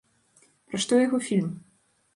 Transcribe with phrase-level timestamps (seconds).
[0.71, 1.57] Пра што яго фільм?